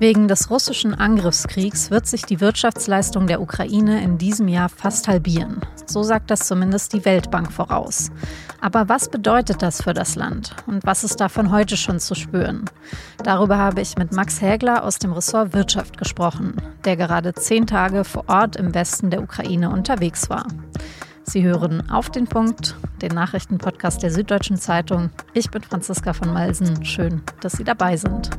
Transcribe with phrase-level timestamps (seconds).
[0.00, 5.60] Wegen des russischen Angriffskriegs wird sich die Wirtschaftsleistung der Ukraine in diesem Jahr fast halbieren.
[5.86, 8.12] So sagt das zumindest die Weltbank voraus.
[8.60, 10.54] Aber was bedeutet das für das Land?
[10.68, 12.66] Und was ist davon heute schon zu spüren?
[13.24, 16.54] Darüber habe ich mit Max Hägler aus dem Ressort Wirtschaft gesprochen,
[16.84, 20.46] der gerade zehn Tage vor Ort im Westen der Ukraine unterwegs war.
[21.24, 25.10] Sie hören auf den Punkt, den Nachrichtenpodcast der Süddeutschen Zeitung.
[25.34, 26.84] Ich bin Franziska von Malsen.
[26.84, 28.30] Schön, dass Sie dabei sind.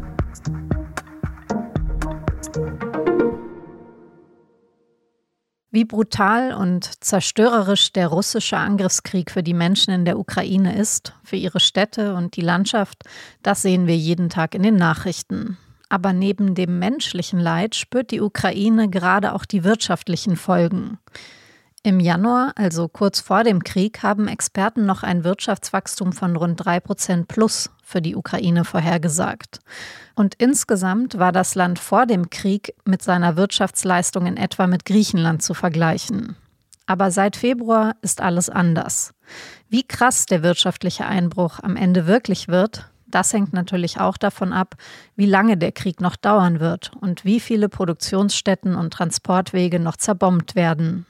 [5.72, 11.36] Wie brutal und zerstörerisch der russische Angriffskrieg für die Menschen in der Ukraine ist, für
[11.36, 13.04] ihre Städte und die Landschaft,
[13.44, 15.58] das sehen wir jeden Tag in den Nachrichten.
[15.88, 20.98] Aber neben dem menschlichen Leid spürt die Ukraine gerade auch die wirtschaftlichen Folgen.
[21.82, 26.82] Im Januar, also kurz vor dem Krieg, haben Experten noch ein Wirtschaftswachstum von rund 3
[26.82, 29.60] Prozent plus für die Ukraine vorhergesagt.
[30.14, 35.42] Und insgesamt war das Land vor dem Krieg mit seiner Wirtschaftsleistung in etwa mit Griechenland
[35.42, 36.36] zu vergleichen.
[36.86, 39.14] Aber seit Februar ist alles anders.
[39.70, 44.76] Wie krass der wirtschaftliche Einbruch am Ende wirklich wird, das hängt natürlich auch davon ab,
[45.16, 50.56] wie lange der Krieg noch dauern wird und wie viele Produktionsstätten und Transportwege noch zerbombt
[50.56, 51.06] werden.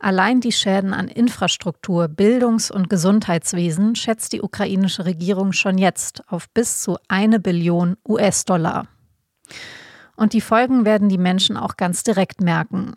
[0.00, 6.48] Allein die Schäden an Infrastruktur, Bildungs- und Gesundheitswesen schätzt die ukrainische Regierung schon jetzt auf
[6.50, 8.86] bis zu eine Billion US-Dollar.
[10.16, 12.94] Und die Folgen werden die Menschen auch ganz direkt merken.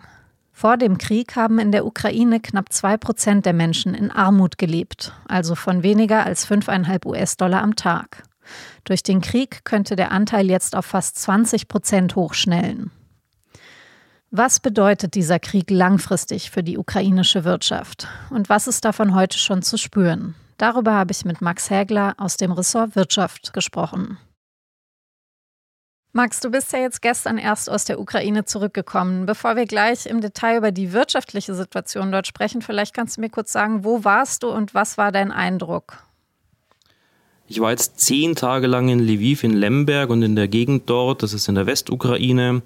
[0.51, 5.11] Vor dem Krieg haben in der Ukraine knapp zwei Prozent der Menschen in Armut gelebt,
[5.27, 8.23] also von weniger als 5,5 US-Dollar am Tag.
[8.83, 12.91] Durch den Krieg könnte der Anteil jetzt auf fast 20 Prozent hochschnellen.
[14.33, 18.07] Was bedeutet dieser Krieg langfristig für die ukrainische Wirtschaft?
[18.29, 20.35] Und was ist davon heute schon zu spüren?
[20.57, 24.17] Darüber habe ich mit Max Hägler aus dem Ressort Wirtschaft gesprochen.
[26.13, 29.25] Max, du bist ja jetzt gestern erst aus der Ukraine zurückgekommen.
[29.25, 33.29] Bevor wir gleich im Detail über die wirtschaftliche Situation dort sprechen, vielleicht kannst du mir
[33.29, 36.05] kurz sagen, wo warst du und was war dein Eindruck?
[37.49, 41.21] Ich war jetzt zehn Tage lang in Lviv, in Lemberg und in der Gegend dort,
[41.21, 42.61] das ist in der Westukraine.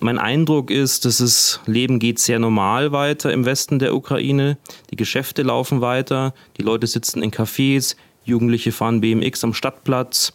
[0.00, 4.58] Mein Eindruck ist, dass das Leben geht sehr normal weiter im Westen der Ukraine.
[4.90, 10.32] Die Geschäfte laufen weiter, die Leute sitzen in Cafés, Jugendliche fahren BMX am Stadtplatz.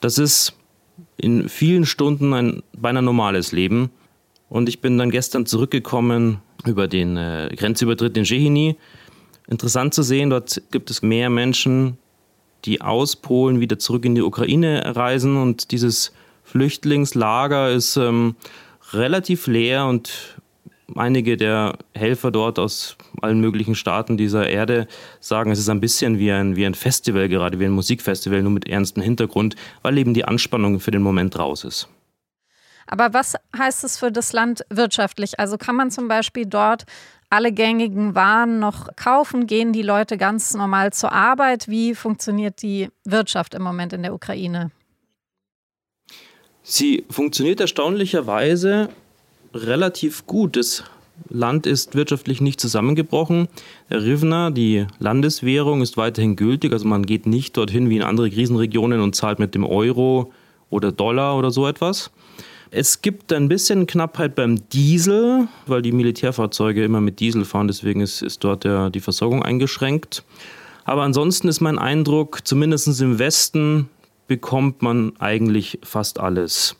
[0.00, 0.54] Das ist
[1.16, 3.90] in vielen Stunden ein beinahe normales Leben.
[4.48, 8.76] Und ich bin dann gestern zurückgekommen über den äh, Grenzübertritt in Jehini.
[9.48, 11.98] Interessant zu sehen, dort gibt es mehr Menschen,
[12.64, 15.36] die aus Polen wieder zurück in die Ukraine reisen.
[15.36, 16.12] Und dieses
[16.44, 18.36] Flüchtlingslager ist ähm,
[18.96, 20.36] relativ leer und
[20.94, 24.86] einige der Helfer dort aus allen möglichen Staaten dieser Erde
[25.20, 28.52] sagen, es ist ein bisschen wie ein, wie ein Festival, gerade wie ein Musikfestival, nur
[28.52, 31.88] mit ernstem Hintergrund, weil eben die Anspannung für den Moment raus ist.
[32.86, 35.40] Aber was heißt es für das Land wirtschaftlich?
[35.40, 36.84] Also kann man zum Beispiel dort
[37.30, 39.48] alle gängigen Waren noch kaufen?
[39.48, 41.66] Gehen die Leute ganz normal zur Arbeit?
[41.66, 44.70] Wie funktioniert die Wirtschaft im Moment in der Ukraine?
[46.68, 48.88] Sie funktioniert erstaunlicherweise
[49.54, 50.56] relativ gut.
[50.56, 50.82] Das
[51.28, 53.46] Land ist wirtschaftlich nicht zusammengebrochen.
[53.88, 56.72] Der Rivna, die Landeswährung, ist weiterhin gültig.
[56.72, 60.32] Also man geht nicht dorthin wie in andere Krisenregionen und zahlt mit dem Euro
[60.68, 62.10] oder Dollar oder so etwas.
[62.72, 67.68] Es gibt ein bisschen Knappheit beim Diesel, weil die Militärfahrzeuge immer mit Diesel fahren.
[67.68, 70.24] Deswegen ist, ist dort der, die Versorgung eingeschränkt.
[70.84, 73.88] Aber ansonsten ist mein Eindruck, zumindest im Westen,
[74.26, 76.76] bekommt man eigentlich fast alles.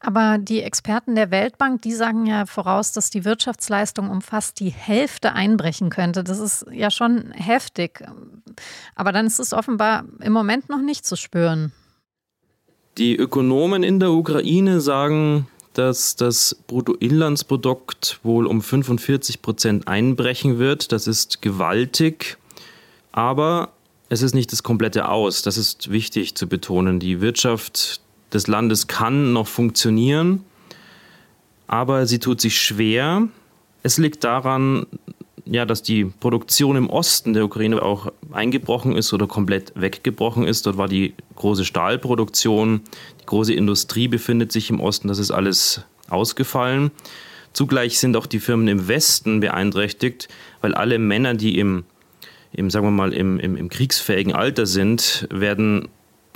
[0.00, 4.70] Aber die Experten der Weltbank, die sagen ja voraus, dass die Wirtschaftsleistung um fast die
[4.70, 6.22] Hälfte einbrechen könnte.
[6.22, 8.04] Das ist ja schon heftig.
[8.94, 11.72] Aber dann ist es offenbar im Moment noch nicht zu spüren.
[12.98, 20.92] Die Ökonomen in der Ukraine sagen, dass das Bruttoinlandsprodukt wohl um 45 Prozent einbrechen wird.
[20.92, 22.38] Das ist gewaltig.
[23.12, 23.70] Aber
[24.08, 25.42] es ist nicht das komplette Aus.
[25.42, 27.00] Das ist wichtig zu betonen.
[27.00, 28.00] Die Wirtschaft
[28.32, 30.44] des Landes kann noch funktionieren,
[31.66, 33.28] aber sie tut sich schwer.
[33.82, 34.86] Es liegt daran,
[35.44, 40.66] ja, dass die Produktion im Osten der Ukraine auch eingebrochen ist oder komplett weggebrochen ist.
[40.66, 42.80] Dort war die große Stahlproduktion,
[43.20, 45.08] die große Industrie befindet sich im Osten.
[45.08, 46.90] Das ist alles ausgefallen.
[47.52, 50.28] Zugleich sind auch die Firmen im Westen beeinträchtigt,
[50.60, 51.84] weil alle Männer, die im
[52.52, 55.88] im, sagen wir mal, im, im, im kriegsfähigen Alter sind, werden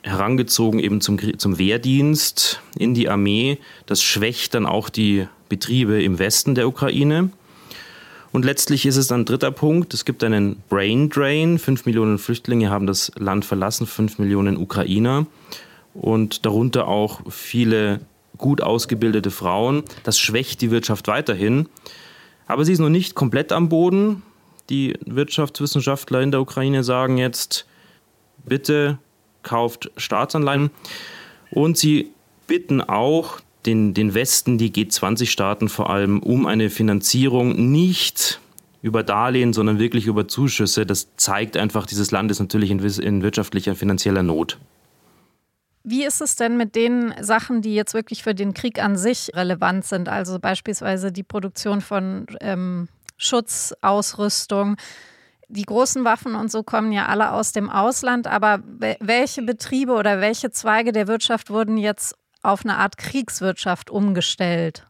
[0.02, 3.58] herangezogen eben zum, zum Wehrdienst in die Armee.
[3.86, 7.30] Das schwächt dann auch die Betriebe im Westen der Ukraine.
[8.32, 9.92] Und letztlich ist es ein dritter Punkt.
[9.92, 11.58] Es gibt einen Brain Drain.
[11.58, 15.26] Fünf Millionen Flüchtlinge haben das Land verlassen, fünf Millionen Ukrainer
[15.94, 18.00] und darunter auch viele
[18.38, 19.82] gut ausgebildete Frauen.
[20.04, 21.68] Das schwächt die Wirtschaft weiterhin.
[22.46, 24.22] Aber sie ist noch nicht komplett am Boden.
[24.70, 27.66] Die Wirtschaftswissenschaftler in der Ukraine sagen jetzt,
[28.44, 28.98] bitte
[29.42, 30.70] kauft Staatsanleihen.
[31.50, 32.12] Und sie
[32.46, 38.40] bitten auch den, den Westen, die G20-Staaten vor allem, um eine Finanzierung nicht
[38.82, 40.86] über Darlehen, sondern wirklich über Zuschüsse.
[40.86, 44.58] Das zeigt einfach, dieses Land ist natürlich in, in wirtschaftlicher, finanzieller Not.
[45.82, 49.32] Wie ist es denn mit den Sachen, die jetzt wirklich für den Krieg an sich
[49.34, 50.08] relevant sind?
[50.08, 52.88] Also beispielsweise die Produktion von ähm,
[53.20, 54.76] Schutzausrüstung.
[55.48, 58.62] Die großen Waffen und so kommen ja alle aus dem Ausland, aber
[59.00, 64.86] welche Betriebe oder welche Zweige der Wirtschaft wurden jetzt auf eine Art Kriegswirtschaft umgestellt?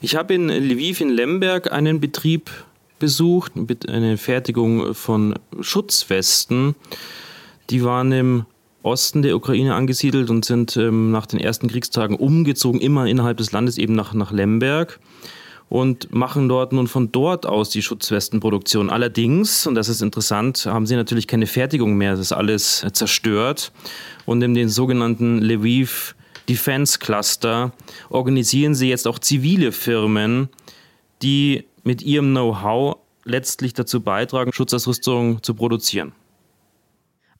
[0.00, 2.50] Ich habe in Lviv in Lemberg einen Betrieb
[2.98, 3.52] besucht,
[3.88, 6.74] eine Fertigung von Schutzwesten.
[7.70, 8.46] Die waren im
[8.82, 13.52] Osten der Ukraine angesiedelt und sind ähm, nach den ersten Kriegstagen umgezogen, immer innerhalb des
[13.52, 14.98] Landes, eben nach, nach Lemberg
[15.68, 18.90] und machen dort nun von dort aus die Schutzwestenproduktion.
[18.90, 22.12] Allerdings, und das ist interessant, haben sie natürlich keine Fertigung mehr.
[22.12, 23.72] Das ist alles zerstört.
[24.24, 26.14] Und in den sogenannten Lviv
[26.48, 27.72] Defense Cluster
[28.08, 30.48] organisieren sie jetzt auch zivile Firmen,
[31.22, 36.12] die mit ihrem Know-how letztlich dazu beitragen, Schutzausrüstung zu produzieren.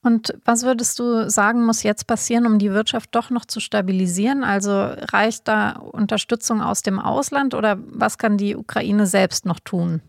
[0.03, 4.45] Und was würdest du sagen, muss jetzt passieren, um die Wirtschaft doch noch zu stabilisieren?
[4.45, 10.01] Also reicht da Unterstützung aus dem Ausland oder was kann die Ukraine selbst noch tun?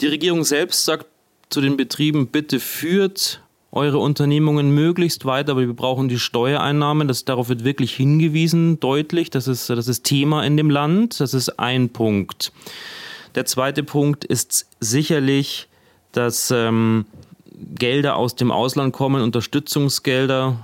[0.00, 1.06] Die Regierung selbst sagt
[1.50, 7.06] zu den Betrieben, bitte führt eure Unternehmungen möglichst weiter, aber wir brauchen die Steuereinnahmen.
[7.06, 9.30] Das, darauf wird wirklich hingewiesen, deutlich.
[9.30, 11.20] Das ist, das ist Thema in dem Land.
[11.20, 12.52] Das ist ein Punkt.
[13.34, 15.68] Der zweite Punkt ist sicherlich,
[16.12, 17.04] dass ähm,
[17.74, 20.56] Gelder aus dem Ausland kommen, Unterstützungsgelder.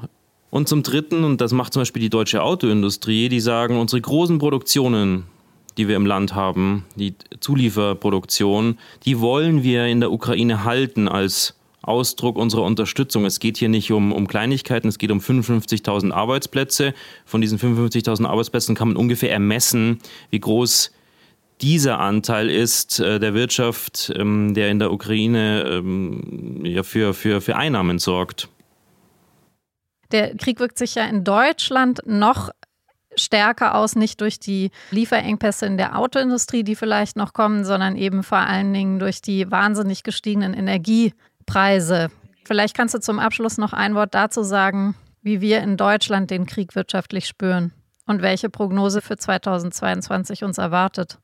[0.50, 4.38] Und zum Dritten, und das macht zum Beispiel die deutsche Autoindustrie, die sagen, unsere großen
[4.38, 5.24] Produktionen,
[5.76, 11.54] die wir im Land haben, die Zulieferproduktion, die wollen wir in der Ukraine halten als
[11.82, 13.24] Ausdruck unserer Unterstützung.
[13.24, 16.94] Es geht hier nicht um, um Kleinigkeiten, es geht um 55.000 Arbeitsplätze.
[17.26, 19.98] Von diesen 55.000 Arbeitsplätzen kann man ungefähr ermessen,
[20.30, 20.92] wie groß
[21.60, 27.40] dieser Anteil ist äh, der Wirtschaft, ähm, der in der Ukraine ähm, ja, für, für,
[27.40, 28.48] für Einnahmen sorgt.
[30.10, 32.50] Der Krieg wirkt sich ja in Deutschland noch
[33.16, 38.22] stärker aus, nicht durch die Lieferengpässe in der Autoindustrie, die vielleicht noch kommen, sondern eben
[38.22, 42.10] vor allen Dingen durch die wahnsinnig gestiegenen Energiepreise.
[42.44, 46.46] Vielleicht kannst du zum Abschluss noch ein Wort dazu sagen, wie wir in Deutschland den
[46.46, 47.72] Krieg wirtschaftlich spüren
[48.06, 51.18] und welche Prognose für 2022 uns erwartet.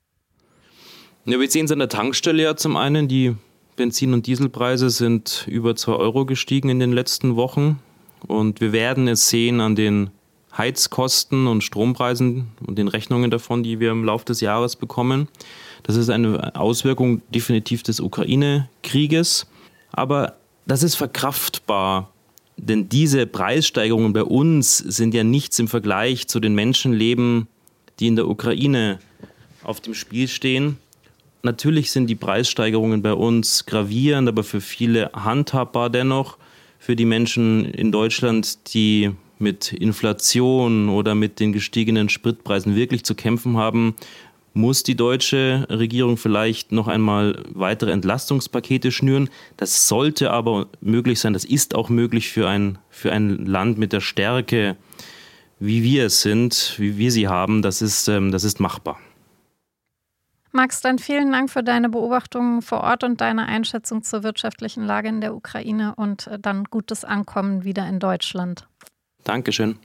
[1.26, 3.06] Ja, wir sehen es an der Tankstelle ja zum einen.
[3.06, 3.36] Die
[3.76, 7.78] Benzin- und Dieselpreise sind über 2 Euro gestiegen in den letzten Wochen.
[8.26, 10.10] Und wir werden es sehen an den
[10.56, 15.28] Heizkosten und Strompreisen und den Rechnungen davon, die wir im Laufe des Jahres bekommen.
[15.82, 19.46] Das ist eine Auswirkung definitiv des Ukraine-Krieges.
[19.92, 20.36] Aber
[20.66, 22.10] das ist verkraftbar.
[22.56, 27.46] Denn diese Preissteigerungen bei uns sind ja nichts im Vergleich zu den Menschenleben,
[27.98, 29.00] die in der Ukraine
[29.62, 30.78] auf dem Spiel stehen.
[31.42, 36.36] Natürlich sind die Preissteigerungen bei uns gravierend, aber für viele handhabbar dennoch.
[36.78, 43.14] Für die Menschen in Deutschland, die mit Inflation oder mit den gestiegenen Spritpreisen wirklich zu
[43.14, 43.94] kämpfen haben,
[44.52, 49.30] muss die deutsche Regierung vielleicht noch einmal weitere Entlastungspakete schnüren.
[49.56, 53.92] Das sollte aber möglich sein, das ist auch möglich für ein, für ein Land mit
[53.92, 54.76] der Stärke,
[55.58, 57.62] wie wir es sind, wie wir sie haben.
[57.62, 58.98] Das ist, ähm, das ist machbar.
[60.52, 65.08] Max, dann vielen Dank für deine Beobachtungen vor Ort und deine Einschätzung zur wirtschaftlichen Lage
[65.08, 68.66] in der Ukraine und äh, dann gutes Ankommen wieder in Deutschland.
[69.24, 69.78] Dankeschön.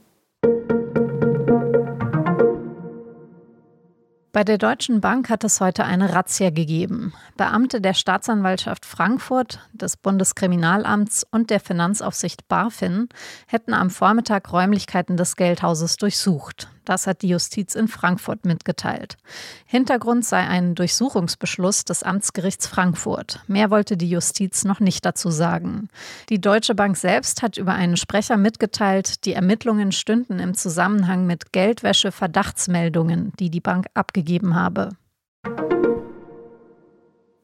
[4.36, 7.14] Bei der Deutschen Bank hat es heute eine Razzia gegeben.
[7.38, 13.08] Beamte der Staatsanwaltschaft Frankfurt, des Bundeskriminalamts und der Finanzaufsicht BaFin
[13.46, 16.68] hätten am Vormittag Räumlichkeiten des Geldhauses durchsucht.
[16.86, 19.16] Das hat die Justiz in Frankfurt mitgeteilt.
[19.66, 23.40] Hintergrund sei ein Durchsuchungsbeschluss des Amtsgerichts Frankfurt.
[23.48, 25.88] Mehr wollte die Justiz noch nicht dazu sagen.
[26.28, 31.52] Die Deutsche Bank selbst hat über einen Sprecher mitgeteilt, die Ermittlungen stünden im Zusammenhang mit
[31.52, 34.90] Geldwäsche-Verdachtsmeldungen, die die Bank abgegeben habe.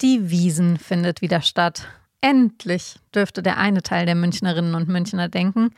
[0.00, 1.88] Die Wiesen findet wieder statt.
[2.20, 5.74] Endlich dürfte der eine Teil der Münchnerinnen und Münchner denken.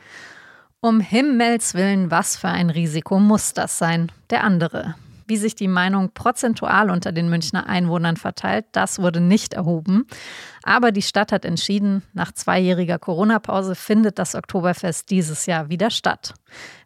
[0.81, 4.11] Um Himmels willen, was für ein Risiko muss das sein?
[4.29, 4.95] Der andere.
[5.27, 10.05] Wie sich die Meinung prozentual unter den Münchner Einwohnern verteilt, das wurde nicht erhoben.
[10.61, 16.35] Aber die Stadt hat entschieden, nach zweijähriger Corona-Pause findet das Oktoberfest dieses Jahr wieder statt.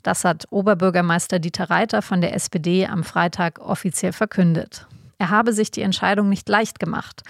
[0.03, 4.87] Das hat Oberbürgermeister Dieter Reiter von der SPD am Freitag offiziell verkündet.
[5.17, 7.23] Er habe sich die Entscheidung nicht leicht gemacht.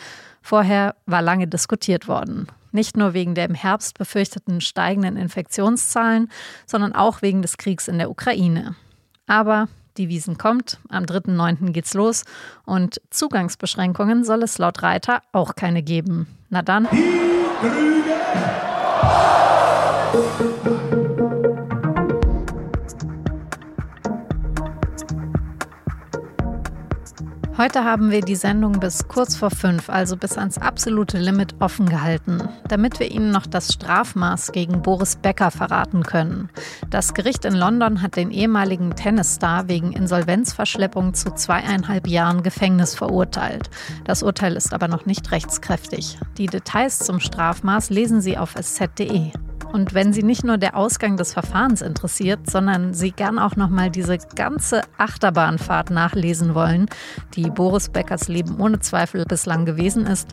[0.44, 2.48] Vorher war lange diskutiert worden.
[2.72, 6.30] Nicht nur wegen der im Herbst befürchteten steigenden Infektionszahlen,
[6.66, 8.76] sondern auch wegen des Kriegs in der Ukraine.
[9.28, 11.72] Aber die Wiesen kommt, am 3.9.
[11.72, 12.24] geht's los
[12.66, 16.28] und Zugangsbeschränkungen soll es laut Reiter auch keine geben.
[16.50, 16.88] Na dann.
[16.92, 16.98] Die
[17.62, 18.00] Grüne.
[27.60, 31.90] Heute haben wir die Sendung bis kurz vor fünf, also bis ans absolute Limit offen
[31.90, 36.50] gehalten, damit wir Ihnen noch das Strafmaß gegen Boris Becker verraten können.
[36.90, 43.70] Das Gericht in London hat den ehemaligen Tennisstar wegen Insolvenzverschleppung zu zweieinhalb Jahren Gefängnis verurteilt.
[44.06, 46.18] Das Urteil ist aber noch nicht rechtskräftig.
[46.38, 49.34] Die Details zum Strafmaß lesen Sie auf sz.de.
[49.72, 53.70] Und wenn Sie nicht nur der Ausgang des Verfahrens interessiert, sondern Sie gern auch noch
[53.70, 56.88] mal diese ganze Achterbahnfahrt nachlesen wollen,
[57.36, 60.30] die Boris Beckers Leben ohne Zweifel bislang gewesen ist,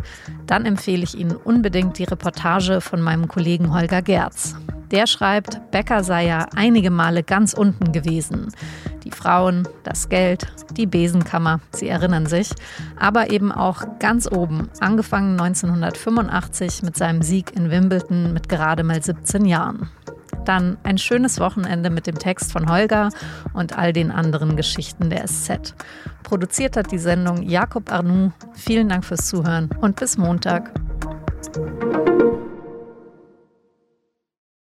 [0.46, 4.56] dann empfehle ich Ihnen unbedingt die Reportage von meinem Kollegen Holger Gerz.
[4.90, 8.52] Der schreibt, Becker sei ja einige Male ganz unten gewesen.
[9.04, 12.50] Die Frauen, das Geld, die Besenkammer, Sie erinnern sich,
[12.98, 19.02] aber eben auch ganz oben, angefangen 1985 mit seinem Sieg in Wimbledon mit gerade mal
[19.02, 19.88] 17 Jahren.
[20.44, 23.10] Dann ein schönes Wochenende mit dem Text von Holger
[23.52, 25.74] und all den anderen Geschichten der SZ.
[26.22, 28.32] Produziert hat die Sendung Jakob Arnoux.
[28.54, 30.72] Vielen Dank fürs Zuhören und bis Montag.